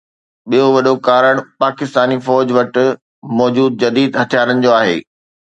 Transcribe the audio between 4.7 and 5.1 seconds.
آهي.